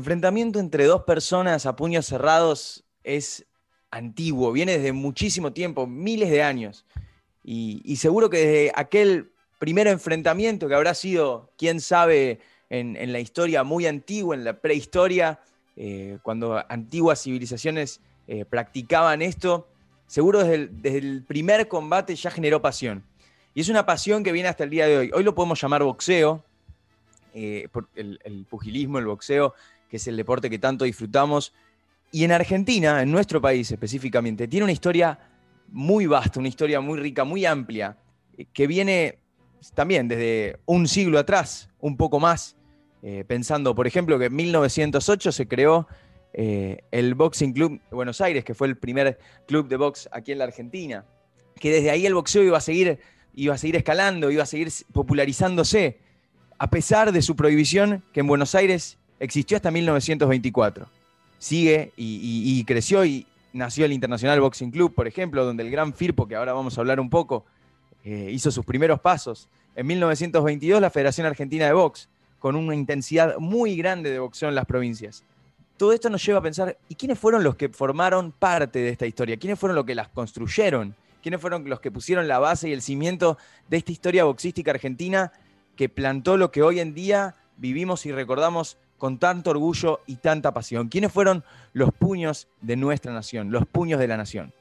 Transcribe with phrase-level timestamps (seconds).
[0.00, 3.46] enfrentamiento entre dos personas a puños cerrados es
[3.90, 6.86] antiguo, viene desde muchísimo tiempo, miles de años.
[7.42, 13.64] Y, seguro que desde aquel primer enfrentamiento que habrá sido, quién sabe, en, la historia
[13.64, 15.40] muy antigua, en la prehistoria,
[15.76, 19.68] eh, cuando antiguas civilizaciones eh, practicaban esto,
[20.06, 23.04] seguro desde el, primer combate ya generó pasión.
[23.54, 25.10] Y es una pasión que viene hasta el día de hoy.
[25.12, 26.44] Hoy lo podemos llamar boxeo,
[27.34, 29.54] eh, el, el, pugilismo, el boxeo,
[29.90, 31.52] que es el deporte que tanto disfrutamos.
[32.12, 35.18] Y en Argentina, en nuestro país específicamente, tiene una historia
[35.68, 37.96] muy vasta, una historia muy rica, muy amplia,
[38.52, 39.18] que viene
[39.74, 42.56] también desde un siglo atrás, un poco más,
[43.02, 45.86] eh, pensando, por ejemplo, que en 1908 se creó
[46.32, 50.32] eh, el Boxing Club de Buenos Aires, que fue el primer club de box aquí
[50.32, 51.04] en la Argentina,
[51.56, 53.00] que desde ahí el boxeo iba a seguir,
[53.34, 55.98] iba a seguir escalando, iba a seguir popularizándose,
[56.58, 60.88] a pesar de su prohibición que en Buenos Aires existió hasta 1924.
[61.38, 66.26] Sigue y, creció y nació el Internacional Boxing Club, por ejemplo, donde el gran Firpo,
[66.26, 67.44] que ahora vamos a hablar un poco,
[68.04, 69.48] eh, hizo sus primeros pasos.
[69.76, 74.54] En 1922 la Federación Argentina de Box, con una intensidad muy grande de boxeo en
[74.54, 75.22] las provincias.
[75.76, 79.06] Todo esto nos lleva a pensar, ¿y quiénes fueron los que formaron parte de esta
[79.06, 79.36] historia?
[79.36, 80.94] ¿Quiénes fueron los que las construyeron?
[81.22, 85.32] ¿Quiénes fueron los que pusieron la base y el cimiento de esta historia boxística argentina
[85.76, 90.54] que plantó lo que hoy en día vivimos y recordamos con tanto orgullo y tanta
[90.54, 90.88] pasión?
[90.88, 94.52] ¿Quiénes fueron los puños de nuestra nación, los puños de la nación?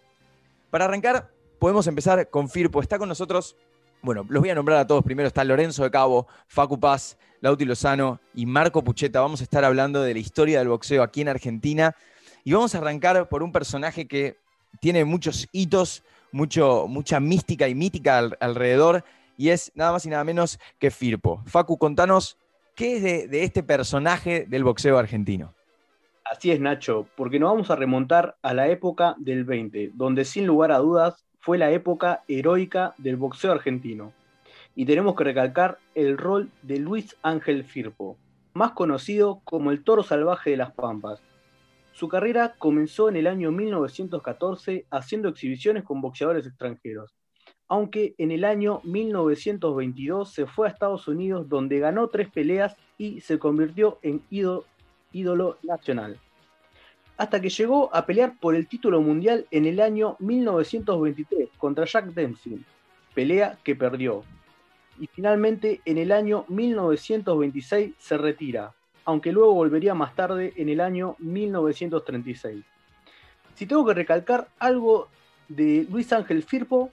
[0.71, 2.81] Para arrancar, podemos empezar con Firpo.
[2.81, 3.55] Está con nosotros
[4.01, 5.03] bueno, los voy a nombrar a todos.
[5.03, 9.19] Primero está Lorenzo de Cabo, Facu Paz, Lauti Lozano y Marco Pucheta.
[9.19, 11.95] Vamos a estar hablando de la historia del boxeo aquí en Argentina.
[12.43, 14.37] Y vamos a arrancar por un personaje que
[14.79, 19.03] tiene muchos hitos, mucho, mucha mística y mítica alrededor,
[19.37, 21.41] y es nada más y nada menos que Firpo.
[21.45, 22.37] Facu, contanos
[22.79, 25.53] qué es de, este personaje del boxeo argentino.
[26.23, 30.47] Así es, Nacho, porque nos vamos a remontar a la época del 20, donde sin
[30.47, 34.13] lugar a dudas fue la época heroica del boxeo argentino.
[34.75, 38.15] Y tenemos que recalcar el rol de Luis Ángel Firpo,
[38.53, 41.21] más conocido como el toro salvaje de las Pampas.
[41.91, 47.13] Su carrera comenzó en el año 1914 haciendo exhibiciones con boxeadores extranjeros,
[47.69, 53.21] aunque en el año 1922 se fue a Estados Unidos donde ganó tres peleas y
[53.21, 56.19] se convirtió en ídolo nacional
[57.19, 62.13] hasta que llegó a pelear por el título mundial en el año 1923 contra Jack
[62.13, 62.63] Dempsey,
[63.13, 64.23] pelea que perdió.
[65.01, 70.79] Y finalmente en el año 1926 se retira, aunque luego volvería más tarde en el
[70.79, 72.63] año 1936.
[73.53, 75.09] Si tengo que recalcar algo
[75.49, 76.89] de Luis Ángel Firpo,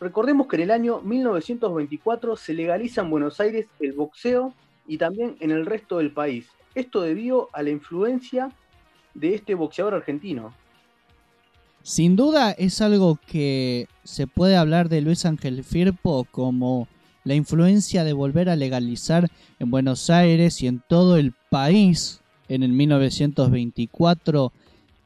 [0.00, 4.54] recordemos que en el año 1924 se legaliza en Buenos Aires el boxeo
[4.86, 6.48] y también en el resto del país.
[6.74, 8.50] Esto debido a la influencia
[9.14, 10.52] de este boxeador argentino.
[11.82, 16.88] Sin duda es algo que se puede hablar de Luis Ángel Firpo como
[17.24, 19.28] la influencia de volver a legalizar
[19.58, 24.52] en Buenos Aires y en todo el país en el 1924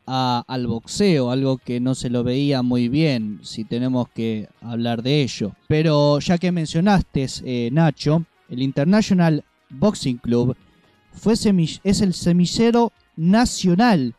[0.09, 5.23] al boxeo, algo que no se lo veía muy bien, si tenemos que hablar de
[5.23, 5.53] ello.
[5.67, 10.57] Pero ya que mencionaste, eh, Nacho, el International Boxing Club
[11.13, 14.15] fue es el semillero nacional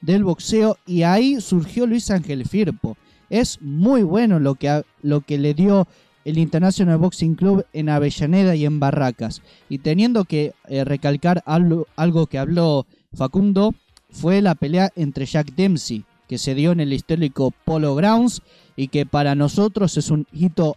[0.00, 2.96] del boxeo y ahí surgió Luis Ángel Firpo.
[3.30, 5.86] Es muy bueno lo que, lo que le dio
[6.24, 9.40] el International Boxing Club en Avellaneda y en Barracas.
[9.68, 13.74] Y teniendo que eh, recalcar algo, algo, que habló Facundo,
[14.10, 18.42] fue la pelea entre Jack Dempsey, que se dio en el histórico Polo Grounds
[18.76, 20.76] y que para nosotros es un hito,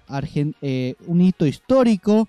[0.61, 2.27] eh, un hito histórico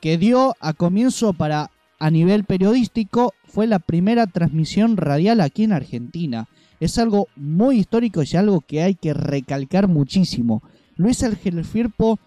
[0.00, 5.72] que dio a comienzo para a nivel periodístico fue la primera transmisión radial aquí en
[5.72, 6.48] Argentina.
[6.80, 10.62] Es algo muy histórico y algo que hay que recalcar muchísimo.
[10.96, 12.18] Luis Ángel Firpo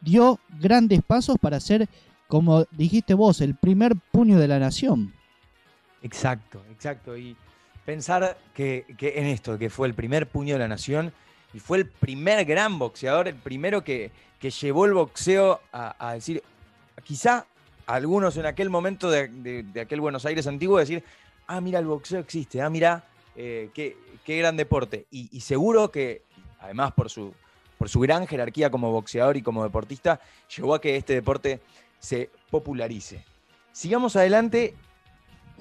[0.00, 1.88] dio grandes pasos para ser,
[2.28, 5.14] como dijiste vos, el primer puño de la nación.
[6.02, 7.16] Exacto, exacto.
[7.16, 7.36] Y
[7.84, 11.12] pensar que, en esto, que fue el primer puño de la nación
[11.52, 14.10] y fue el primer gran boxeador, el primero que,
[14.60, 16.42] llevó el boxeo a, decir,
[17.04, 17.46] quizá
[17.86, 21.04] algunos en aquel momento de, aquel Buenos Aires antiguo decir,
[21.46, 23.04] ah, mira, el boxeo existe, ah, mira,
[23.36, 23.96] eh, qué,
[24.26, 25.06] gran deporte.
[25.10, 26.22] Y, seguro que,
[26.60, 27.34] además por su,
[27.78, 30.20] por su gran jerarquía como boxeador y como deportista,
[30.56, 31.60] llevó a que este deporte
[31.98, 33.24] se popularice.
[33.72, 34.74] Sigamos adelante.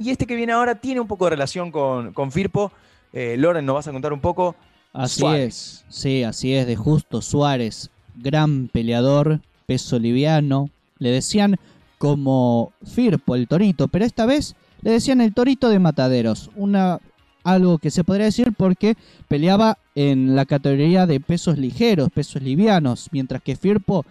[0.01, 2.71] Y este que viene ahora tiene un poco de relación con, con Firpo.
[3.13, 4.56] Eh, Loren, ¿nos vas a contar un poco?
[4.94, 10.69] Así es, sí, así es, de Justo Suárez, gran peleador, peso liviano.
[10.98, 11.57] Le decían
[11.98, 17.00] como Firpo, el Torito, pero esta vez Le decían el torito de mataderos, una,
[17.44, 18.95] algo que se podría decir porque
[19.27, 24.04] peleaba en la categoría de pesos ligeros, pesos livianos, mientras que Firpo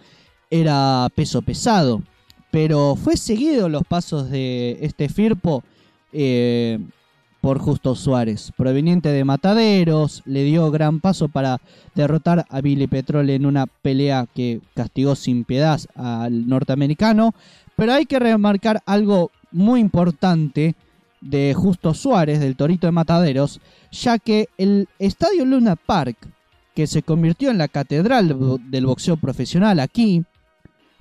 [0.49, 2.01] era peso pesado.
[2.51, 5.63] Pero fue seguido los pasos de este Firpo
[6.13, 6.79] eh,
[7.41, 11.59] por Justo Suárez, proveniente de Mataderos, le dio gran paso para
[11.95, 17.33] derrotar a Billy Petrol en una pelea que castigó sin piedad al norteamericano.
[17.75, 20.75] Pero hay que remarcar algo muy importante
[21.19, 23.59] de Justo Suárez, del Torito de Mataderos,
[23.91, 26.17] ya que el Estadio Luna Park,
[26.75, 30.23] que se convirtió en la catedral del boxeo profesional aquí,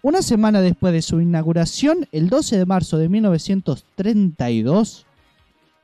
[0.03, 5.07] una semana después de su inauguración, el 12 de marzo de 1932,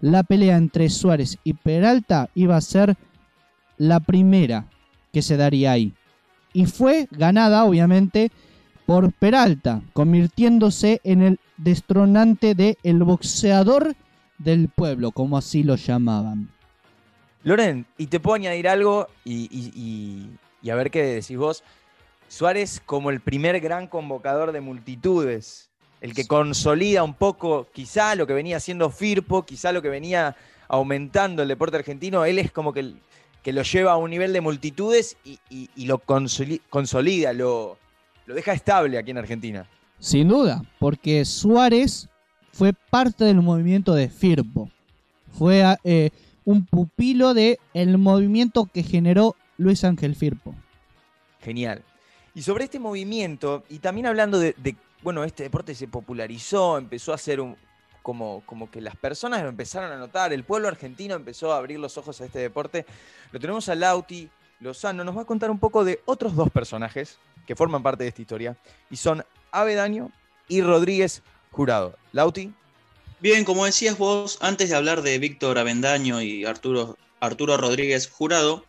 [0.01, 2.97] la pelea entre Suárez y Peralta iba a ser
[3.79, 4.67] la primera
[5.13, 5.93] que se daría ahí.
[6.53, 8.31] Y fue ganada, obviamente,
[8.87, 13.95] por Peralta, convirtiéndose en el destronante de el boxeador
[14.39, 16.49] del pueblo, como así lo llamaban.
[17.43, 20.29] Loren, y te puedo añadir algo y,
[20.63, 21.63] y a ver qué decís vos.
[22.29, 25.67] Suárez como el primer gran convocador de multitudes
[26.01, 30.37] el que consolida un poco quizá lo que venía haciendo Firpo, quizá lo que venía
[30.69, 32.95] aumentando el deporte argentino, él es como que,
[33.43, 35.39] que lo lleva a un nivel de multitudes y,
[35.87, 37.79] lo consolida, lo,
[38.27, 39.67] lo deja estable aquí en Argentina.
[39.99, 42.09] Sin duda, porque Suárez
[42.53, 44.71] fue parte del movimiento de Firpo.
[45.33, 46.11] Fue eh,
[46.45, 50.55] un pupilo del el movimiento que generó Luis Ángel Firpo.
[51.41, 51.83] Genial.
[52.37, 54.55] Y sobre este movimiento, y también hablando de
[55.03, 57.57] bueno, este deporte se popularizó, empezó a ser un,
[58.03, 61.79] como, como que las personas lo empezaron a notar, el pueblo argentino empezó a abrir
[61.79, 62.85] los ojos a este deporte.
[63.33, 64.29] Lo tenemos a Lauti
[64.61, 68.09] Lozano, nos va a contar un poco de otros dos personajes que forman parte de
[68.09, 68.57] esta historia,
[68.91, 70.11] y son Avedaño
[70.47, 71.23] y Rodríguez
[71.53, 71.97] Jurado.
[72.13, 72.53] Lauti.
[73.21, 78.63] Bien, como decías vos, antes de hablar de Víctor Avendaño y Arturo, Arturo Rodríguez Jurado,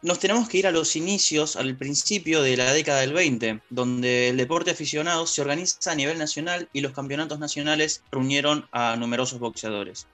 [0.00, 4.28] nos tenemos que ir a los inicios, al principio de la década del 20, donde
[4.28, 9.40] el deporte aficionado se organiza a nivel nacional y los campeonatos nacionales reunieron a numerosos
[9.40, 10.06] boxeadores.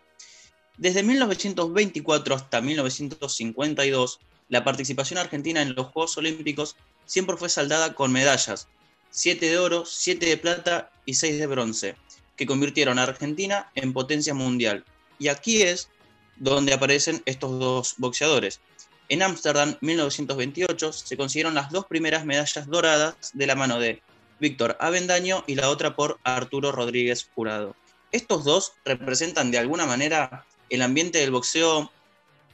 [0.78, 8.10] Desde 1924 hasta 1952, la participación argentina en los Juegos Olímpicos siempre fue saldada con
[8.10, 8.68] medallas,
[9.10, 11.96] 7 de oro, 7 de plata y 6 de bronce,
[12.36, 14.84] que convirtieron a Argentina en potencia mundial.
[15.18, 15.88] Y aquí es
[16.36, 18.60] donde aparecen estos dos boxeadores,
[19.08, 24.00] en Ámsterdam, 1928, se consiguieron las dos primeras medallas doradas de la mano de
[24.40, 27.76] Víctor Avendaño y la otra por Arturo Rodríguez Jurado.
[28.12, 31.92] Estos dos representan de alguna manera el ambiente del boxeo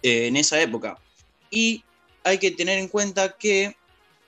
[0.03, 0.99] eh, en esa época.
[1.51, 1.85] Y
[2.25, 3.77] hay que tener en cuenta que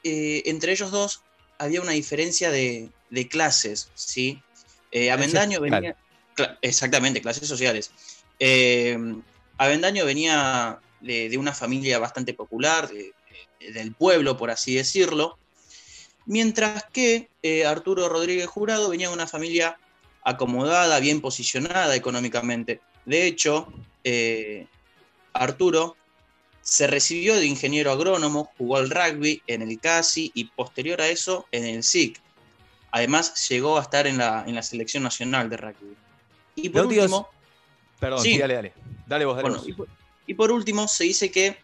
[0.05, 1.23] eh, entre ellos dos
[1.59, 2.91] había una diferencia de,
[3.31, 4.41] clases, ¿sí?
[4.91, 5.97] Eh, Avendaño venía...
[6.61, 7.91] exactamente, clases sociales.
[9.59, 12.89] Avendaño venía de, una familia bastante popular,
[13.61, 15.39] del pueblo, por así decirlo,
[16.27, 19.79] mientras que eh, Arturo Rodríguez Jurado venía de una familia
[20.25, 22.81] acomodada, bien posicionada económicamente.
[23.05, 23.73] De hecho,
[24.05, 24.67] eh,
[25.33, 25.97] Arturo
[26.61, 31.47] se recibió de ingeniero agrónomo, jugó al rugby en el CASI y posterior a eso
[31.51, 32.21] en el SIC.
[32.93, 35.97] Además, llegó a estar en la, en la selección nacional de rugby.
[36.55, 37.29] Y por último.
[37.99, 38.73] Perdón, dale, dale.
[39.07, 39.89] Dale vos, dale vos.
[40.27, 41.57] Y por último, se dice que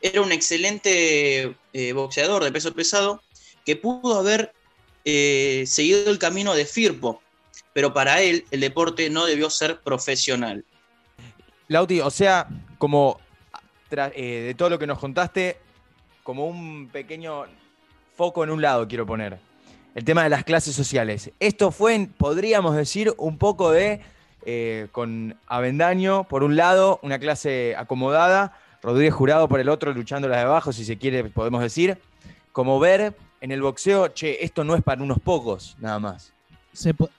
[0.00, 3.22] era un excelente eh, boxeador de peso pesado
[3.64, 4.52] que pudo haber
[5.04, 7.22] eh, seguido el camino de Firpo,
[7.72, 10.64] pero para él el deporte no debió ser profesional.
[11.68, 13.18] Lauti, o sea, como
[13.90, 15.56] eh, de todo lo que nos contaste,
[16.22, 17.44] como un pequeño
[18.16, 19.38] foco en un lado quiero poner.
[19.94, 21.30] El tema de las clases sociales.
[21.38, 24.00] Esto fue, podríamos decir, un poco de
[24.46, 30.28] eh, con Avendaño por un lado, una clase acomodada, Rodríguez Jurado por el otro, luchando
[30.28, 31.98] las de abajo, si se quiere, podemos decir.
[32.52, 36.32] Como ver en el boxeo, che, esto no es para unos pocos, nada más.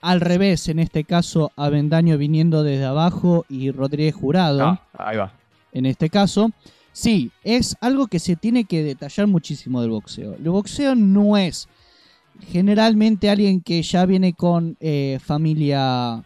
[0.02, 4.64] al revés, en este caso, Avendaño viniendo desde abajo y Rodríguez Jurado.
[4.64, 5.34] Ah, ahí va.
[5.74, 6.52] En este caso,
[6.94, 10.36] sí, es algo que se tiene que detallar muchísimo del boxeo.
[10.36, 11.68] El boxeo no es
[12.48, 16.24] generalmente alguien que ya viene con eh, familia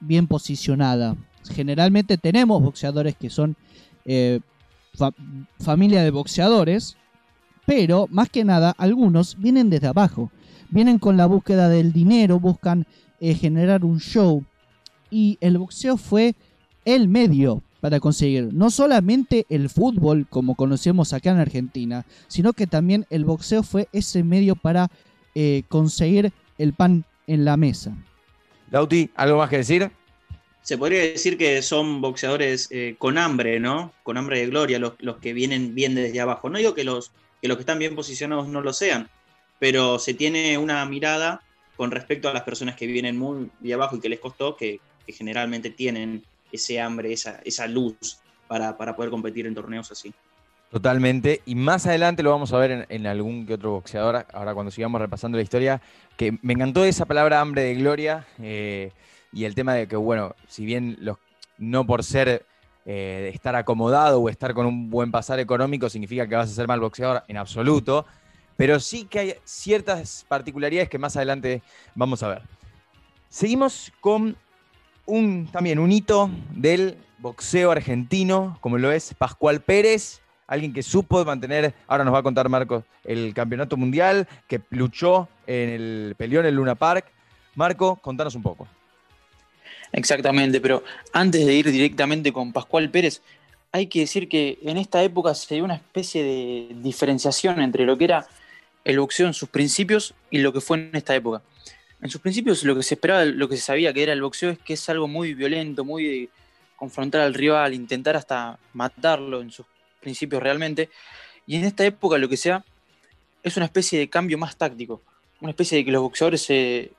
[0.00, 1.16] bien posicionada.
[1.50, 3.56] Generalmente tenemos boxeadores que son
[4.04, 4.40] eh,
[5.58, 6.96] familia de boxeadores,
[7.66, 10.30] pero más que nada algunos vienen desde abajo.
[10.70, 12.86] Vienen con la búsqueda del dinero, buscan
[13.20, 14.44] eh, generar un show.
[15.10, 16.34] Y el boxeo fue
[16.84, 22.66] el medio para conseguir no solamente el fútbol como conocemos acá en Argentina, sino que
[22.66, 24.90] también el boxeo fue ese medio para
[25.34, 27.96] eh, conseguir el pan en la mesa.
[28.70, 29.90] Lauti, ¿algo más que decir?
[30.62, 33.92] se podría decir que son boxeadores eh, con hambre, ¿no?
[34.02, 36.50] Con hambre de gloria, los, que vienen bien desde abajo.
[36.50, 39.08] No digo que los, que los que están bien posicionados no lo sean,
[39.58, 41.42] pero se tiene una mirada
[41.76, 44.80] con respecto a las personas que vienen muy de abajo y que les costó, que,
[45.08, 46.22] generalmente tienen
[46.52, 50.14] ese hambre, esa, esa luz para, poder competir en torneos así.
[50.70, 54.70] Totalmente, y más adelante lo vamos a ver en, algún que otro boxeador, ahora cuando
[54.70, 55.82] sigamos repasando la historia,
[56.16, 58.24] que me encantó esa palabra hambre de gloria.
[58.40, 58.92] Eh,
[59.32, 61.18] y el tema de que, bueno, si bien los,
[61.58, 62.46] no por ser
[62.86, 66.66] eh, estar acomodado o estar con un buen pasar económico significa que vas a ser
[66.68, 68.06] mal boxeador en absoluto,
[68.56, 71.62] pero sí que hay ciertas particularidades que más adelante
[71.94, 72.42] vamos a ver.
[73.28, 74.36] Seguimos con
[75.06, 81.24] un, también un hito del boxeo argentino, como lo es Pascual Pérez, alguien que supo
[81.24, 86.40] mantener, ahora nos va a contar Marco, el campeonato mundial, que luchó en el, peleó
[86.40, 87.06] en el Luna Park.
[87.54, 88.66] Marco, contanos un poco.
[89.92, 93.22] Exactamente, pero antes de ir directamente con Pascual Pérez,
[93.70, 97.96] hay que decir que en esta época se dio una especie de diferenciación entre lo
[97.96, 98.26] que era
[98.84, 101.42] el boxeo en sus principios y lo que fue en esta época.
[102.02, 104.50] En sus principios lo que se esperaba, lo que se sabía que era el boxeo
[104.50, 106.28] es que es algo muy violento, muy de
[106.74, 109.66] confrontar al rival, intentar hasta matarlo en sus
[110.00, 110.88] principios realmente.
[111.46, 112.64] Y en esta época lo que sea
[113.42, 115.02] es una especie de cambio más táctico,
[115.40, 116.92] una especie de que los boxeadores se,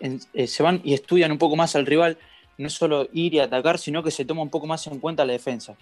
[0.00, 2.18] eh, se van y estudian un poco más al rival,
[2.56, 5.32] no solo ir y atacar, sino que se toma un poco más en cuenta la
[5.32, 5.76] defensa.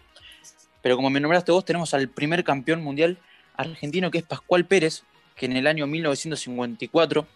[0.83, 3.19] Pero como me nombraste vos, tenemos al primer campeón mundial
[3.57, 5.03] argentino que es Pascual Pérez,
[5.35, 7.27] que en el año 1954,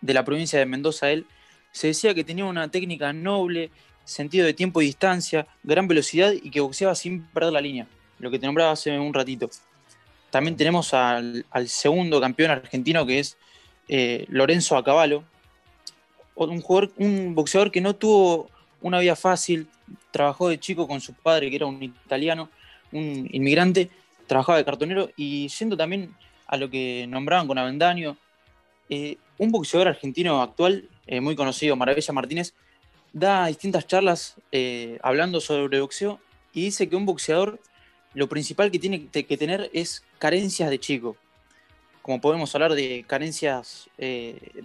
[0.00, 1.26] de la provincia de Mendoza, él,
[1.72, 3.70] se decía que tenía una técnica noble,
[4.04, 7.86] sentido de tiempo y distancia, gran velocidad y que boxeaba sin perder la línea,
[8.18, 9.50] lo que te nombraba hace un ratito.
[10.30, 13.36] También tenemos al, segundo campeón argentino que es
[13.88, 15.24] eh, Lorenzo Acabalo,
[16.34, 18.50] un, jugador, un boxeador que no tuvo
[18.82, 19.66] una vida fácil,
[20.10, 22.50] trabajó de chico con su padre, que era un italiano,
[22.92, 23.90] un inmigrante,
[24.26, 26.14] trabajaba de cartonero y siendo también
[26.46, 28.16] a lo que nombraban con Avendaño,
[28.90, 32.54] eh, un boxeador argentino actual, eh, muy conocido, Maravilla Martínez,
[33.12, 34.36] da distintas charlas
[35.02, 36.20] hablando sobre boxeo
[36.52, 37.58] y dice que un boxeador
[38.14, 41.16] lo principal que tiene que tener es carencias de chico.
[42.02, 43.88] Como podemos hablar de carencias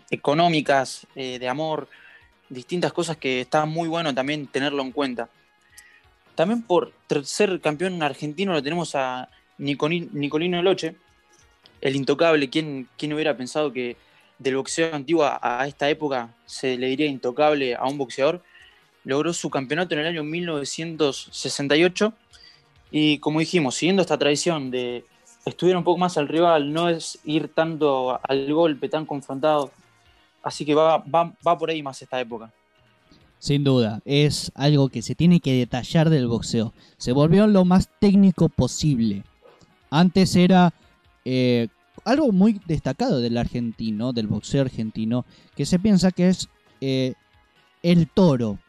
[0.09, 1.89] económicas, de amor,
[2.49, 5.29] distintas cosas que está muy bueno también tenerlo en cuenta.
[6.35, 10.95] También por ser campeón argentino lo tenemos a Nicolino Loche,
[11.81, 12.49] el intocable.
[12.49, 13.97] ¿Quién, ¿Quién, hubiera pensado que
[14.39, 18.41] del boxeo antiguo a, esta época se le diría intocable a un boxeador?
[19.03, 22.13] Logró su campeonato en el año 1968
[22.93, 25.03] y como dijimos, siguiendo esta tradición de
[25.45, 29.71] estudiar un poco más al rival, no es ir tanto al golpe, tan confrontado,
[30.43, 32.51] Así que va, va, por ahí más esta época.
[33.39, 36.73] Sin duda, es algo que se tiene que detallar del boxeo.
[36.97, 39.23] Se volvió lo más técnico posible.
[39.89, 40.73] Antes era
[41.23, 41.69] eh,
[42.03, 46.49] algo muy destacado del argentino, del boxeo argentino, que se piensa que es
[46.81, 47.13] eh,
[47.81, 48.59] el toro.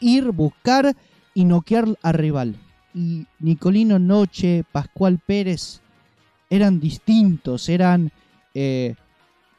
[0.00, 0.96] Ir, buscar
[1.32, 2.56] y noquear al rival.
[2.94, 5.80] Y Nicolino Noche, Pascual Pérez
[6.48, 8.10] eran distintos, eran
[8.54, 8.94] eh,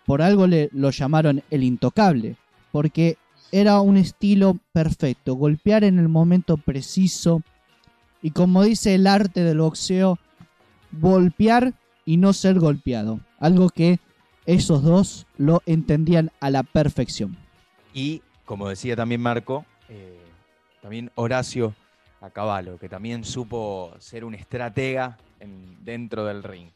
[0.06, 2.36] por algo le, lo llamaron el intocable,
[2.72, 3.18] porque
[3.52, 7.42] era un estilo perfecto, golpear en el momento preciso
[8.22, 10.20] y como dice el arte del boxeo,
[10.92, 11.74] golpear
[12.06, 14.00] y no ser golpeado, algo que
[14.46, 17.38] esos dos lo entendían a la perfección.
[17.94, 20.20] Y como decía también Marco, eh,
[20.82, 21.74] también Horacio
[22.22, 25.18] Acabalo, que también supo ser un estratega
[25.84, 26.70] dentro del ring.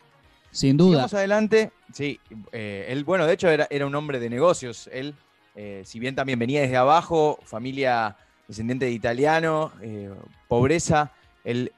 [0.52, 0.98] Sin duda.
[0.98, 1.72] Vamos adelante.
[1.94, 2.20] Sí,
[2.52, 4.90] eh, él, bueno, de hecho era, era, un hombre de negocios.
[4.92, 5.14] Él,
[5.56, 10.10] eh, si bien también venía desde abajo, familia descendiente de italiano, eh,
[10.48, 11.12] pobreza,
[11.44, 11.74] él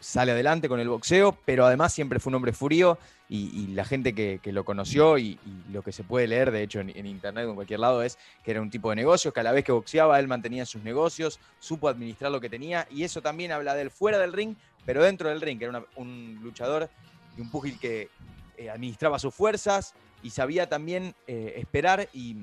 [0.00, 4.14] sale adelante con el boxeo, pero además siempre fue un hombre furio y, la gente
[4.14, 5.38] que, lo conoció y,
[5.72, 8.52] lo que se puede leer, de hecho, en, internet o en cualquier lado, es que
[8.52, 11.38] era un tipo de negocios, que a la vez que boxeaba, él mantenía sus negocios,
[11.58, 15.02] supo administrar lo que tenía y eso también habla de él fuera del ring, pero
[15.02, 16.88] dentro del ring, que era un luchador
[17.36, 18.08] y un púgil que
[18.56, 22.36] eh, administraba sus fuerzas y sabía también eh, esperar y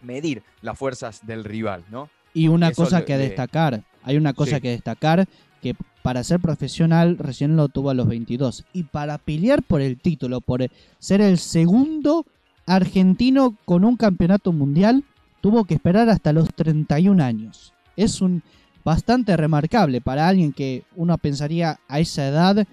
[0.00, 2.08] medir las fuerzas del rival, ¿no?
[2.34, 5.26] Y una cosa que destacar, hay una cosa que destacar,
[5.60, 9.98] que para ser profesional recién lo tuvo a los 22 y para pelear por el
[9.98, 12.26] título, por ser el segundo
[12.66, 15.04] argentino con un campeonato mundial,
[15.40, 17.72] tuvo que esperar hasta los 31 años.
[17.96, 18.42] Es un
[18.84, 22.66] bastante remarcable para alguien que uno pensaría a esa edad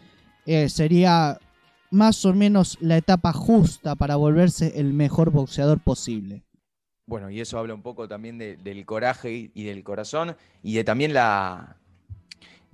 [0.46, 1.40] eh, sería
[1.92, 6.44] más o menos la etapa justa para volverse el mejor boxeador posible.
[7.08, 11.14] Bueno, y eso habla un poco también del coraje y, del corazón y de también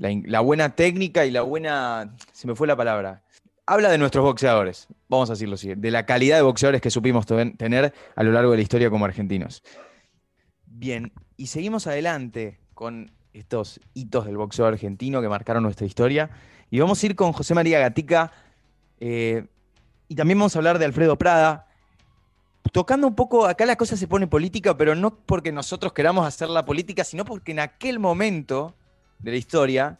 [0.02, 3.24] la, buena técnica y la buena, se me fue la palabra,
[3.66, 7.26] habla de nuestros boxeadores, vamos a decirlo así, de la calidad de boxeadores que supimos
[7.26, 9.64] tener a lo largo de la historia como argentinos.
[10.66, 16.32] Bien, y seguimos adelante con estos hitos del boxeo argentino que marcaron nuestra historia.
[16.70, 18.32] Y vamos a ir con José María Gatica.
[19.00, 19.46] Eh,
[20.08, 21.68] y también vamos a hablar de Alfredo Prada.
[22.72, 26.50] Tocando un poco, acá la cosa se pone política, pero no porque nosotros queramos hacer
[26.50, 28.76] la política, sino porque en aquel momento
[29.24, 29.98] de la historia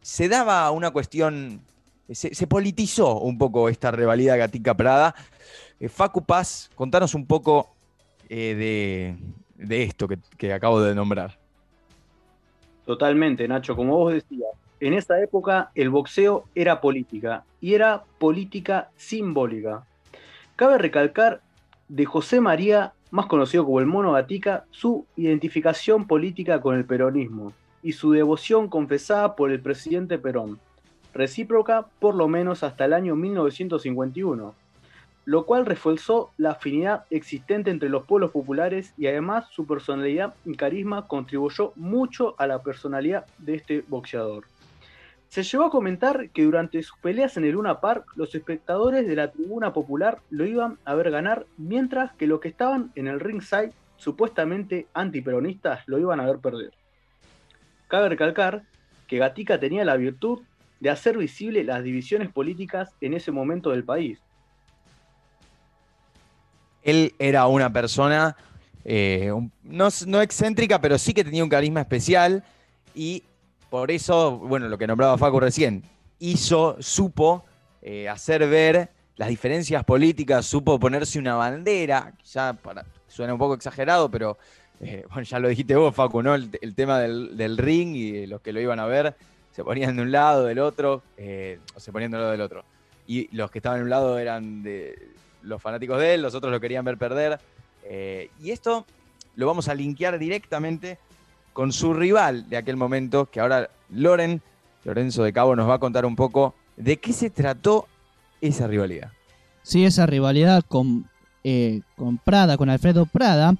[0.00, 1.60] se daba una cuestión,
[2.10, 5.14] se, politizó un poco esta rivalidad Gatica-Prada.
[5.78, 7.70] Eh, Facu Paz, contanos un poco
[8.28, 9.16] eh,
[9.56, 11.38] de, esto que acabo de nombrar.
[12.84, 18.90] Totalmente, Nacho, como vos decías, en esa época el boxeo era política y era política
[18.96, 19.84] simbólica.
[20.56, 21.40] Cabe recalcar
[21.88, 27.52] de José María, más conocido como el Mono Gatica, su identificación política con el peronismo
[27.82, 30.58] y su devoción confesada por el presidente Perón,
[31.12, 34.54] recíproca por lo menos hasta el año 1951
[35.24, 40.56] lo cual reforzó la afinidad existente entre los pueblos populares y además su personalidad y
[40.56, 44.44] carisma contribuyó mucho a la personalidad de este boxeador.
[45.28, 49.16] Se llegó a comentar que durante sus peleas en el Luna Park, los espectadores de
[49.16, 53.18] la tribuna popular lo iban a ver ganar, mientras que los que estaban en el
[53.18, 56.72] ringside, supuestamente antiperonistas, lo iban a ver perder.
[57.92, 58.62] Cabe recalcar
[59.06, 60.40] que Gatica tenía la virtud
[60.80, 64.18] de hacer visible las divisiones políticas en ese momento del país,
[66.82, 68.34] él era una persona
[68.86, 69.30] eh,
[69.62, 72.42] no, excéntrica, pero sí que tenía un carisma especial
[72.94, 73.24] y
[73.68, 75.82] por eso, bueno, lo que nombraba Facu recién,
[76.18, 77.44] hizo, supo
[77.82, 83.52] eh, hacer ver las diferencias políticas, supo ponerse una bandera, ya para, suena un poco
[83.52, 84.38] exagerado, pero
[84.82, 86.34] eh, bueno, ya lo dijiste vos, Facu, ¿no?
[86.34, 89.14] El, tema del, ring y los que lo iban a ver
[89.52, 91.02] se ponían de un lado, del otro,
[91.74, 92.64] o se ponían de un lado del otro.
[93.06, 94.62] Y los que estaban de un lado eran
[95.42, 97.38] los fanáticos de él, los otros lo querían ver perder.
[97.84, 98.86] Eh, y esto
[99.36, 100.98] lo vamos a linkear directamente
[101.52, 104.40] con su rival de aquel momento, que ahora Loren,
[104.84, 107.86] Lorenzo de Cabo, nos va a contar un poco de qué se trató
[108.40, 109.12] esa rivalidad.
[109.62, 110.64] Sí, esa rivalidad
[111.44, 113.54] eh, con Prada, con Alfredo Prada,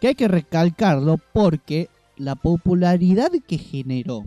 [0.00, 4.24] que hay que recalcarlo porque la popularidad que generó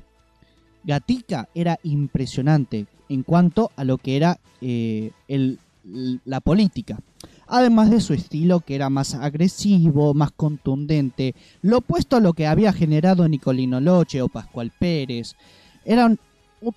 [0.84, 7.00] Gatica era impresionante en cuanto a lo que era eh, el la política.
[7.48, 12.48] Además de su estilo que era más agresivo, más contundente, lo opuesto a lo que
[12.48, 15.36] había generado Nicolino Loche o Pascual Pérez.
[15.84, 16.16] Era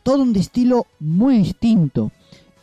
[0.02, 2.10] todo un estilo muy distinto.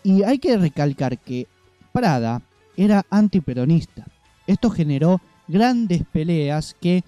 [0.04, 1.48] Y hay que recalcar que
[1.94, 2.42] Prada
[2.76, 4.06] era antiperonista.
[4.48, 7.04] Esto generó grandes peleas que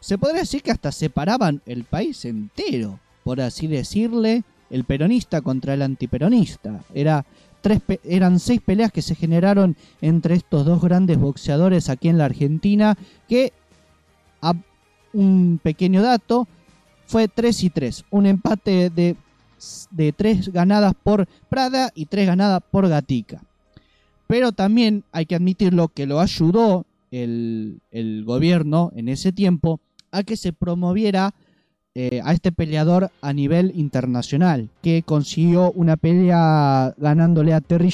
[0.00, 5.74] se podría decir que hasta separaban el país entero, por así decirle, el peronista contra
[5.74, 6.84] el antiperonista.
[6.94, 7.24] Era
[8.04, 12.96] eran seis peleas que se generaron entre estos dos grandes boxeadores aquí en la Argentina,
[13.28, 13.52] que
[14.40, 14.54] a
[15.12, 16.46] un pequeño dato
[17.06, 19.16] fue 3 y 3, un empate de,
[19.90, 23.42] de 3 ganadas por Prada y 3 ganadas por Gatica.
[24.26, 27.80] Pero también hay que admitirlo que lo ayudó el,
[28.24, 31.34] gobierno en ese tiempo a que se promoviera
[31.94, 37.90] eh, a este peleador a nivel internacional, que consiguió una pelea ganándole a Terry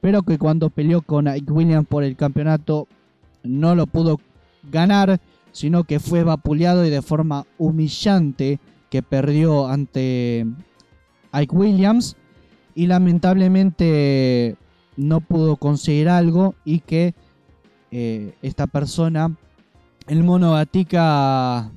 [0.00, 2.88] pero que cuando peleó con Ike Williams por el campeonato
[3.44, 4.18] no lo pudo
[4.70, 5.20] ganar,
[5.52, 8.58] sino que fue vapuleado y de forma humillante
[8.90, 10.46] que perdió ante
[11.30, 12.16] Ike Williams
[12.74, 14.56] y lamentablemente
[14.96, 17.14] no pudo conseguir algo y que
[17.94, 19.36] eh, esta persona,
[20.08, 21.70] el mono Gatica,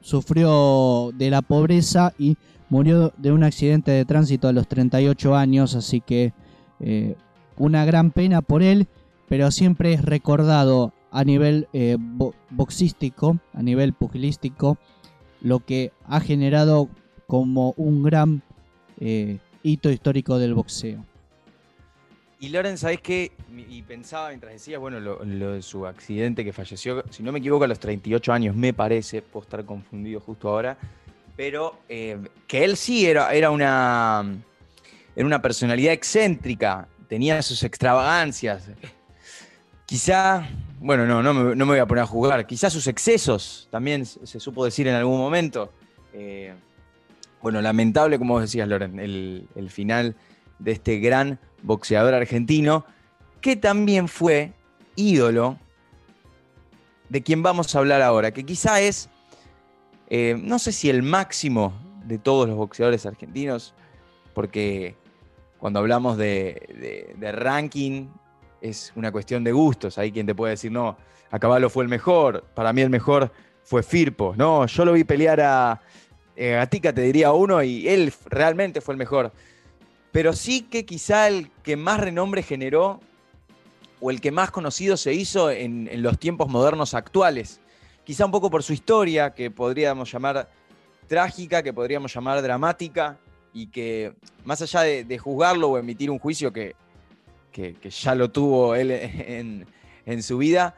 [0.00, 2.38] sufrió de la pobreza y
[2.70, 6.32] murió de un accidente de tránsito a los 38 años, así que
[6.80, 7.16] eh,
[7.58, 8.88] una gran pena por él,
[9.28, 11.98] pero siempre es recordado a nivel eh,
[12.50, 14.78] boxístico, a nivel pugilístico,
[15.42, 16.88] lo que ha generado
[17.26, 18.42] como un gran
[19.62, 21.04] hito histórico del boxeo.
[22.44, 23.32] Y Loren, ¿sabes qué?
[23.70, 27.64] Y pensaba mientras decía, bueno, lo, de su accidente que falleció, si no me equivoco,
[27.64, 30.76] a los 38 años, me parece, puedo estar confundido justo ahora,
[31.38, 34.42] pero eh, que él sí era, era, una,
[35.16, 38.68] era una personalidad excéntrica, tenía sus extravagancias.
[39.86, 40.46] Quizá,
[40.80, 44.66] bueno, no, no me, voy a poner a jugar, quizá sus excesos, también se, supo
[44.66, 45.72] decir en algún momento.
[46.12, 46.52] Eh,
[47.40, 50.14] bueno, lamentable, como vos decías, Loren, el final
[50.58, 52.84] de este gran boxeador argentino,
[53.40, 54.52] que también fue
[54.94, 55.58] ídolo
[57.08, 59.08] de quien vamos a hablar ahora, que quizá es,
[60.08, 61.72] eh, no sé si el máximo
[62.04, 63.74] de todos los boxeadores argentinos,
[64.34, 64.96] porque
[65.58, 68.08] cuando hablamos de, ranking
[68.60, 69.98] es una cuestión de gustos.
[69.98, 70.96] Hay quien te puede decir, no,
[71.30, 74.34] a Caballo fue el mejor, para mí el mejor fue Firpo.
[74.36, 75.80] No, yo lo vi pelear a
[76.36, 79.32] eh, Gatica, te diría uno, y él realmente fue el mejor.
[80.14, 83.00] Pero sí que quizá el que más renombre generó
[84.00, 87.60] o el que más conocido se hizo en, los tiempos modernos actuales.
[88.04, 90.48] Quizá un poco por su historia, que podríamos llamar
[91.08, 93.18] trágica, que podríamos llamar dramática,
[93.52, 96.76] y que más allá de, juzgarlo o emitir un juicio que,
[97.82, 98.92] ya lo tuvo él
[100.06, 100.76] en, su vida,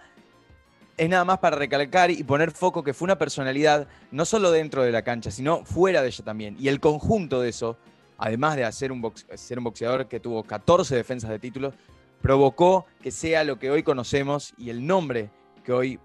[0.96, 4.82] es nada más para recalcar y poner foco que fue una personalidad no solo dentro
[4.82, 6.56] de la cancha, sino fuera de ella también.
[6.58, 7.76] Y el conjunto de eso,
[8.18, 11.74] además de ser un boxeador que tuvo 14 defensas de títulos,
[12.20, 15.30] provocó que sea lo que hoy conocemos y el nombre
[15.64, 16.00] que hoy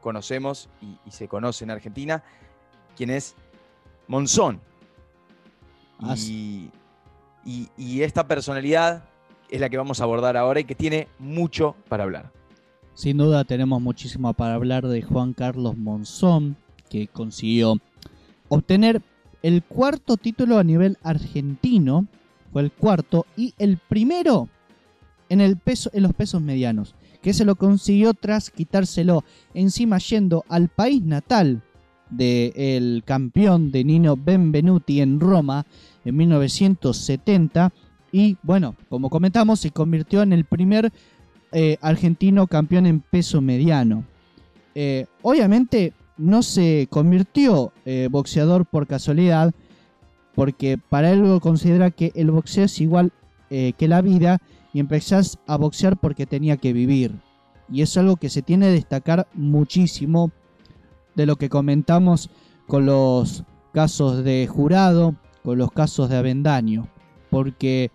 [0.00, 2.22] conocemos y, se conoce en Argentina,
[2.96, 3.34] quien es
[4.06, 4.60] Monzón.
[6.00, 6.70] Ah, y,
[7.44, 9.04] y, esta personalidad
[9.48, 12.32] es la que vamos a abordar ahora y que tiene mucho para hablar.
[12.94, 16.56] Sin duda tenemos muchísimo para hablar de Juan Carlos Monzón,
[16.90, 17.76] que consiguió
[18.48, 19.02] obtener
[19.44, 22.06] el cuarto título a nivel argentino,
[22.50, 24.48] fue el cuarto, y el primero
[25.28, 30.46] en, el peso, en los pesos medianos, que se lo consiguió tras quitárselo encima yendo
[30.48, 31.60] al país natal
[32.08, 35.66] del campeón de Nino Benvenuti en Roma
[36.06, 37.70] en 1970
[38.12, 40.90] y bueno, como comentamos, se convirtió en el primer
[41.52, 44.04] eh, argentino campeón en peso mediano.
[44.74, 49.52] Eh, obviamente no se convirtió eh, boxeador por casualidad,
[50.34, 53.12] porque para él considera que el boxeo es igual
[53.50, 54.40] que la vida
[54.72, 57.14] y empezás a boxear porque tenía que vivir.
[57.70, 60.32] Y es algo que se tiene que destacar muchísimo
[61.14, 62.30] de lo que comentamos
[62.66, 66.88] con los casos de jurado, con los casos de Avendaño,
[67.30, 67.90] porque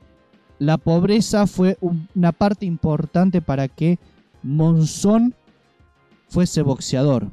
[0.60, 1.77] la pobreza fue
[2.13, 3.99] una parte importante para que
[4.43, 5.34] Monzón
[6.27, 7.32] fuese boxeador.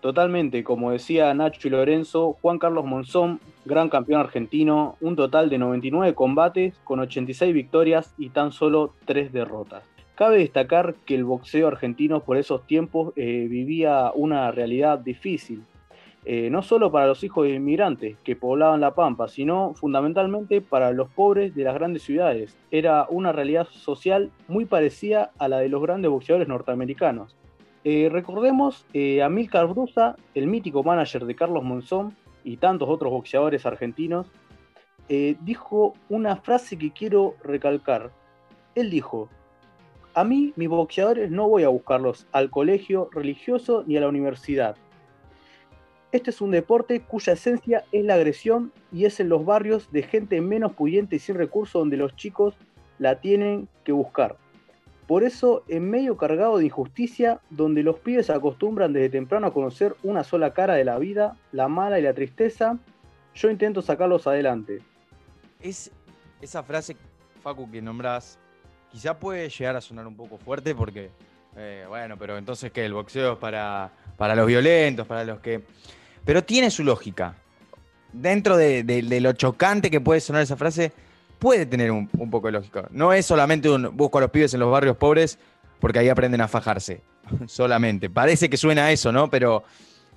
[0.00, 5.58] Totalmente, como decía Nacho y Lorenzo, Juan Carlos Monzón, gran campeón argentino, un total de
[5.58, 9.84] 99 combates con 86 victorias y tan solo 3 derrotas.
[10.14, 15.64] Cabe destacar que el boxeo argentino por esos tiempos eh, vivía una realidad difícil,
[16.24, 20.92] eh, no solo para los hijos de inmigrantes que poblaban La Pampa, sino fundamentalmente para
[20.92, 22.56] los pobres de las grandes ciudades.
[22.70, 27.36] Era una realidad social muy parecida a la de los grandes boxeadores norteamericanos.
[27.82, 32.14] Eh, recordemos eh, a Milcar Brusa, el mítico manager de Carlos Monzón
[32.44, 34.26] y tantos otros boxeadores argentinos,
[35.08, 38.10] eh, dijo una frase que quiero recalcar.
[38.74, 39.30] Él dijo,
[40.12, 44.76] a mí mis boxeadores no voy a buscarlos al colegio religioso ni a la universidad.
[46.12, 50.02] Este es un deporte cuya esencia es la agresión y es en los barrios de
[50.02, 52.56] gente menos pudiente y sin recursos donde los chicos
[52.98, 54.36] la tienen que buscar.
[55.10, 59.96] Por eso, en medio cargado de injusticia, donde los pibes acostumbran desde temprano a conocer
[60.04, 62.78] una sola cara de la vida, la mala y la tristeza,
[63.34, 64.78] yo intento sacarlos adelante.
[65.60, 65.90] Es
[66.40, 66.96] esa frase,
[67.42, 68.38] Facu, que nombras,
[68.92, 71.10] quizá puede llegar a sonar un poco fuerte porque,
[71.56, 75.64] eh, bueno, pero entonces que el boxeo es para, para los violentos, para los que...
[76.24, 77.34] Pero tiene su lógica.
[78.12, 80.92] Dentro de lo chocante que puede sonar esa frase,
[81.40, 82.86] puede tener un, poco de lógica.
[82.92, 85.38] No es solamente un busco a los pibes en los barrios pobres
[85.80, 87.02] porque ahí aprenden a fajarse.
[87.46, 88.10] solamente.
[88.10, 89.30] Parece que suena a eso, ¿no?
[89.30, 89.64] Pero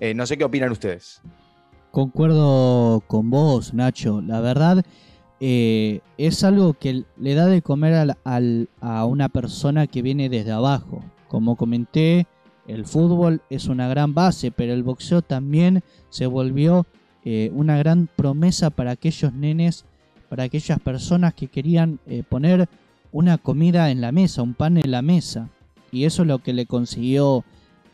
[0.00, 1.20] eh, no sé qué opinan ustedes.
[1.90, 4.20] Concuerdo con vos, Nacho.
[4.20, 4.84] La verdad,
[5.40, 11.04] eh, es algo que le da de comer a una persona que viene desde abajo.
[11.28, 12.26] Como comenté,
[12.66, 16.86] el fútbol es una gran base, pero el boxeo también se volvió
[17.24, 19.84] eh, una gran promesa para aquellos nenes
[20.34, 22.68] para aquellas personas que querían eh, poner
[23.12, 25.48] una comida en la mesa, un pan en la mesa.
[25.92, 27.44] Y eso es lo que le consiguió,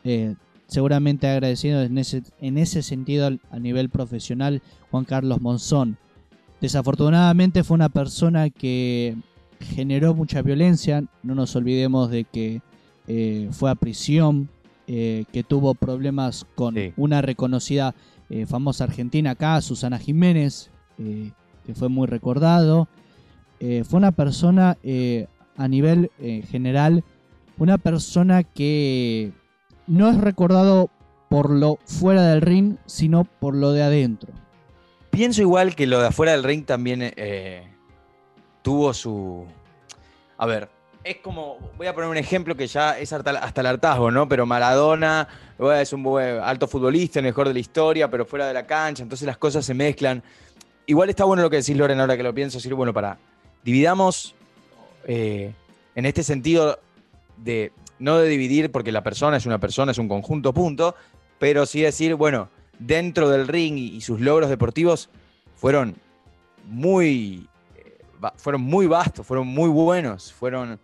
[0.04, 5.98] eh, seguramente agradecido en ese, en ese sentido a nivel profesional, Juan Carlos Monzón.
[6.62, 9.18] Desafortunadamente fue una persona que
[9.60, 12.62] generó mucha violencia, no nos olvidemos de que
[13.06, 14.48] eh, fue a prisión,
[14.86, 17.94] que tuvo problemas con una reconocida
[18.48, 20.68] famosa argentina acá, Susana Jiménez,
[21.64, 22.88] que fue muy recordado.
[23.60, 27.04] Eh, fue una persona eh, a nivel eh, general,
[27.58, 29.32] una persona que
[29.86, 30.90] no es recordado
[31.28, 34.32] por lo fuera del ring, sino por lo de adentro.
[35.10, 37.12] Pienso igual que lo de afuera del ring también
[38.62, 39.44] tuvo su...
[40.38, 40.68] A ver,
[41.02, 44.28] es como, voy a poner un ejemplo que ya es hasta, el hartazgo, ¿no?
[44.28, 45.26] Pero Maradona
[45.78, 49.26] es un alto futbolista, el mejor de la historia, pero fuera de la cancha, entonces
[49.26, 50.22] las cosas se mezclan.
[50.90, 53.16] Igual está bueno lo que decís, Loren, ahora que lo pienso, decir, bueno, para,
[53.62, 54.34] dividamos
[55.04, 55.54] eh,
[55.94, 56.80] en este sentido
[57.36, 60.96] de, no de dividir porque la persona es una persona, es un conjunto, punto,
[61.38, 62.48] pero sí decir, bueno,
[62.80, 65.10] dentro del ring y, sus logros deportivos
[65.54, 65.94] fueron
[66.64, 67.98] muy, eh,
[68.34, 70.80] fueron muy vastos, fueron muy buenos, fueron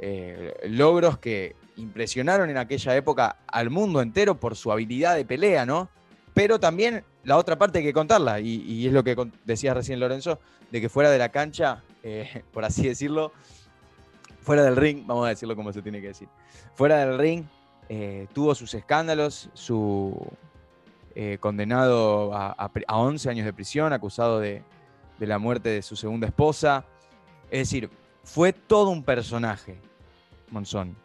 [0.00, 5.64] eh, logros que impresionaron en aquella época al mundo entero por su habilidad de pelea,
[5.64, 5.90] ¿no?
[6.34, 10.40] Pero también la otra parte hay que contarla, y, es lo que decía recién Lorenzo,
[10.70, 13.32] de que fuera de la cancha, eh, por así decirlo,
[14.40, 16.28] fuera del ring, vamos a decirlo como se tiene que decir,
[16.74, 17.44] fuera del ring,
[17.88, 20.26] eh, tuvo sus escándalos, su
[21.38, 24.64] condenado a, 11 años de prisión, acusado de
[25.20, 26.84] la muerte de su segunda esposa.
[27.52, 27.88] Es decir,
[28.24, 29.76] fue todo un personaje,
[30.50, 30.96] Monzón.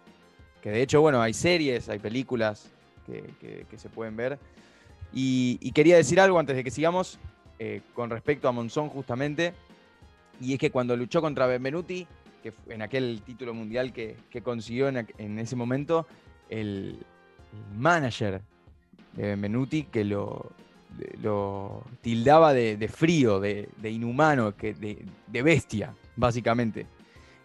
[0.61, 2.71] Que de hecho, bueno, hay series, hay películas
[3.05, 4.39] que, se pueden ver.
[5.13, 7.19] Y, quería decir algo antes de que sigamos
[7.57, 9.53] eh, con respecto a Monzón justamente.
[10.41, 12.07] Y es que cuando luchó contra Benvenuti,
[12.41, 16.07] que en aquel título mundial que, consiguió en, ese momento,
[16.49, 16.99] el,
[17.75, 18.41] manager
[19.13, 20.53] de Benvenuti, que lo,
[22.01, 26.85] tildaba de, frío, de, inhumano, que de bestia, básicamente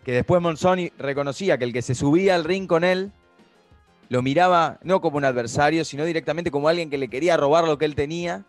[0.05, 3.11] que después Monzoni reconocía que el que se subía al ring con él
[4.09, 7.79] lo miraba no como un adversario, sino directamente como alguien que le quería robar lo
[7.79, 8.45] que él tenía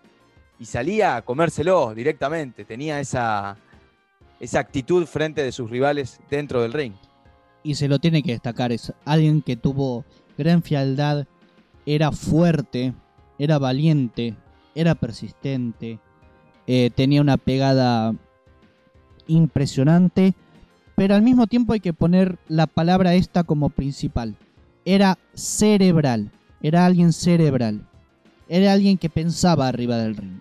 [0.60, 2.66] y salía a comérselo directamente.
[2.66, 3.58] Tenía esa,
[4.40, 6.94] esa actitud frente de sus rivales dentro del ring.
[7.64, 10.06] Y se lo tiene que destacar, es alguien que tuvo
[10.38, 11.26] gran fialdad,
[11.86, 12.94] era fuerte,
[13.40, 14.36] era valiente,
[14.76, 16.00] era persistente,
[16.68, 18.14] eh, tenía una pegada
[19.28, 20.36] impresionante
[20.96, 24.36] pero al mismo tiempo hay que poner la palabra esta como principal.
[24.86, 27.88] Era cerebral, era alguien cerebral,
[28.48, 30.40] era alguien que pensaba arriba del ring.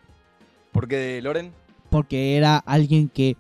[0.73, 1.53] ¿Por qué, Loren?
[1.91, 3.37] Porque era alguien que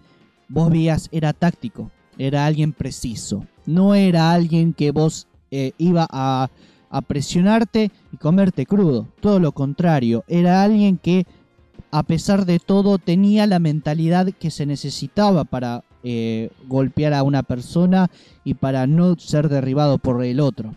[0.49, 6.51] vos veías, era táctico, era alguien preciso, no era alguien que vos eh, iba a,
[6.91, 11.27] a presionarte y comerte crudo, todo lo contrario, era alguien que
[11.91, 17.43] a pesar de todo tenía la mentalidad que se necesitaba para eh, golpear a una
[17.43, 18.11] persona
[18.45, 20.75] y para no ser derribado por el otro.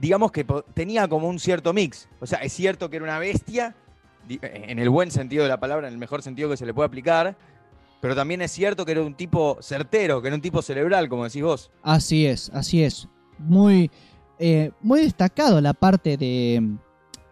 [0.00, 2.08] Digamos que tenía como un cierto mix.
[2.20, 3.74] O sea, es cierto que era una bestia,
[4.28, 6.86] en el buen sentido de la palabra, en el mejor sentido que se le puede
[6.86, 7.36] aplicar,
[8.00, 11.24] pero también es cierto que era un tipo certero, que era un tipo cerebral, como
[11.24, 11.70] decís vos.
[11.82, 13.08] Así es, así es.
[13.38, 13.90] Muy,
[14.38, 16.62] eh, muy destacado la parte de,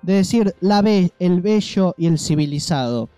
[0.02, 0.80] de decir la
[1.18, 3.08] el bello y el civilizado.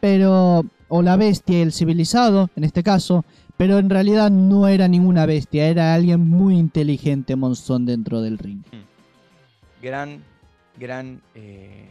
[0.00, 3.24] Pero o la bestia y el civilizado, en este caso,
[3.56, 8.62] pero en realidad no era ninguna bestia, era alguien muy inteligente, Monzón, dentro del ring.
[9.86, 10.24] Gran,
[10.76, 11.86] gran eh,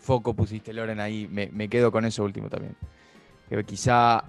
[0.00, 1.28] foco pusiste, Loren, ahí.
[1.28, 2.74] Me, quedo con eso último también.
[3.48, 4.24] Que quizá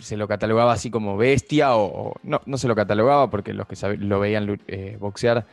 [0.00, 3.76] se lo catalogaba así como bestia, o, no, no se lo catalogaba porque los que
[3.98, 5.46] lo veían eh, boxear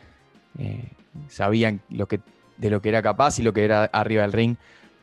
[0.58, 0.90] eh,
[1.28, 2.20] sabían lo que,
[2.58, 4.56] de lo que era capaz y lo que era arriba del ring.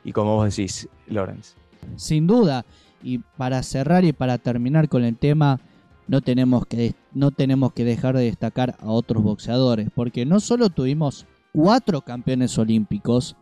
[0.02, 1.54] Y como vos decís, Lorenz,
[1.94, 2.64] sin duda.
[3.04, 5.61] Y para cerrar y para terminar con el tema,
[6.09, 10.71] no tenemos que, no tenemos que dejar de destacar a otros boxeadores, porque no solo
[10.71, 13.37] tuvimos cuatro campeones olímpicos,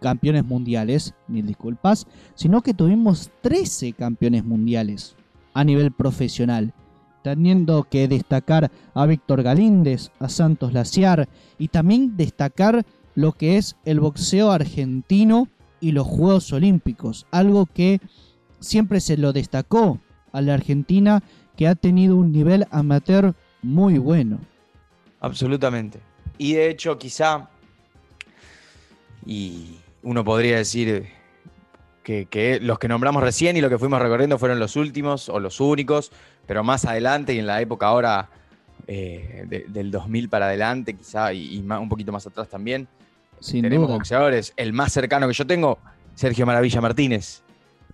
[0.00, 5.16] campeones mundiales, mil disculpas, sino que tuvimos 13 campeones mundiales
[5.52, 6.72] a nivel profesional,
[7.22, 13.76] teniendo que destacar a Víctor Galíndez, a Santos Laciar y también destacar lo que es
[13.84, 15.48] el boxeo argentino
[15.80, 18.00] y los Juegos Olímpicos, algo que
[18.60, 20.00] siempre se lo destacó
[20.32, 21.22] a la Argentina
[21.62, 24.40] que ha tenido un nivel amateur muy bueno.
[25.20, 26.00] Absolutamente.
[26.36, 27.48] Y de hecho quizá,
[29.24, 31.06] y uno podría decir
[32.02, 35.60] que, los que nombramos recién y lo que fuimos recorriendo fueron los últimos o los
[35.60, 36.10] únicos,
[36.48, 38.28] pero más adelante y en la época ahora
[38.88, 42.88] eh, del 2000 para adelante quizá y, un poquito más atrás también,
[43.52, 44.52] tenemos boxeadores.
[44.56, 45.78] El más cercano que yo tengo,
[46.16, 47.44] Sergio Maravilla Martínez.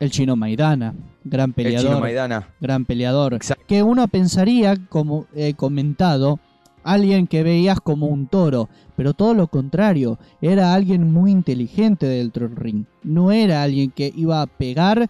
[0.01, 1.81] El chino Maidana, gran peleador.
[1.81, 2.49] El chino Maidana.
[2.61, 3.39] Gran peleador.
[3.67, 6.39] Que uno pensaría, como he comentado,
[6.85, 12.49] alguien que veías como un toro, pero todo lo contrario, era alguien muy inteligente dentro
[12.49, 12.85] del ring.
[13.03, 15.09] No era alguien que iba a pegar,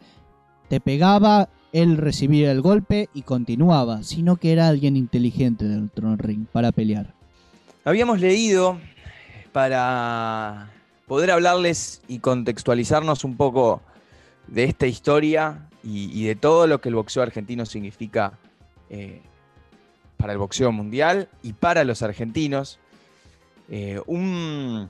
[0.68, 6.18] te pegaba, él recibía el golpe y continuaba, sino que era alguien inteligente dentro del
[6.18, 7.14] ring para pelear.
[7.84, 8.78] Habíamos leído
[9.52, 10.70] para
[11.06, 13.82] poder hablarles y contextualizarnos un poco
[14.48, 18.38] de esta historia y, de todo lo que el boxeo argentino significa
[18.90, 19.20] eh,
[20.16, 22.78] para el boxeo mundial y para los argentinos.
[23.70, 24.88] Eh, un,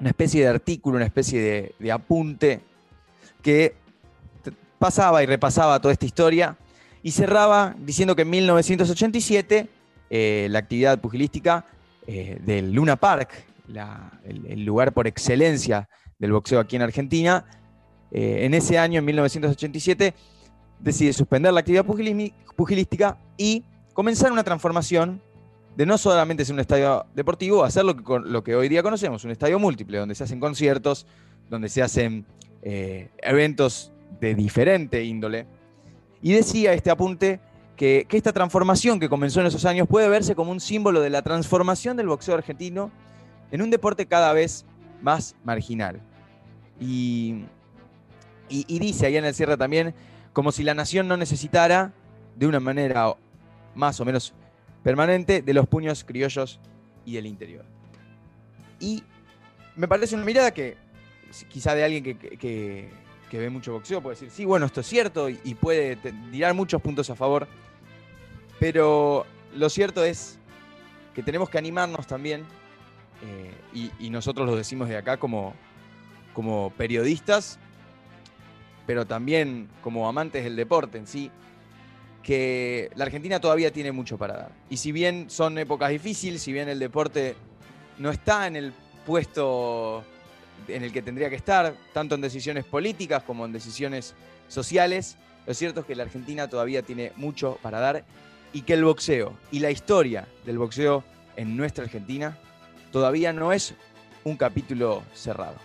[0.00, 2.60] una especie de artículo, una especie de, apunte
[3.42, 3.74] que
[4.78, 6.56] pasaba y repasaba toda esta historia
[7.02, 9.68] y cerraba diciendo que en 1987
[10.10, 11.66] eh, la actividad pugilística
[12.04, 13.30] del Luna Park,
[14.24, 15.88] el, lugar por excelencia
[16.18, 17.44] del boxeo aquí en Argentina,
[18.12, 20.14] eh, en ese año, en 1987,
[20.78, 25.22] decide suspender la actividad pugilística y comenzar una transformación
[25.76, 29.24] de no solamente ser un estadio deportivo, hacer lo que, lo que hoy día conocemos,
[29.24, 31.06] un estadio múltiple, donde se hacen conciertos,
[31.48, 32.26] donde se hacen
[32.62, 35.46] eventos de diferente índole.
[36.20, 37.40] Y decía este apunte
[37.76, 41.22] que, esta transformación que comenzó en esos años puede verse como un símbolo de la
[41.22, 42.90] transformación del boxeo argentino
[43.50, 44.64] en un deporte cada vez
[45.00, 46.00] más marginal.
[46.80, 47.44] Y,
[48.52, 49.94] y, dice ahí en el cierre también,
[50.32, 51.92] como si la nación no necesitara,
[52.36, 53.14] de una manera
[53.74, 54.34] más o menos
[54.82, 56.60] permanente, de los puños criollos
[57.04, 57.64] y del interior.
[58.80, 59.02] Y
[59.76, 60.76] me parece una mirada que
[61.48, 62.88] quizá de alguien que,
[63.32, 66.82] que ve mucho boxeo puede decir, sí, bueno, esto es cierto y, puede tirar muchos
[66.82, 67.48] puntos a favor,
[68.60, 70.38] pero lo cierto es
[71.14, 72.44] que tenemos que animarnos también,
[73.22, 75.54] eh, y, nosotros lo decimos de acá como,
[76.34, 77.58] como periodistas,
[78.86, 81.30] pero también como amantes del deporte en sí,
[82.22, 84.52] que la Argentina todavía tiene mucho para dar.
[84.70, 87.34] Y si bien son épocas difíciles, si bien el deporte
[87.98, 88.72] no está en el
[89.04, 90.04] puesto
[90.68, 94.14] en el que tendría que estar, tanto en decisiones políticas como en decisiones
[94.48, 95.16] sociales.
[95.46, 98.04] Lo cierto es que la Argentina todavía tiene mucho para dar
[98.52, 101.02] y que el boxeo y la historia del boxeo
[101.36, 102.38] en nuestra Argentina
[102.92, 103.74] todavía no es
[104.24, 105.56] un capítulo cerrado.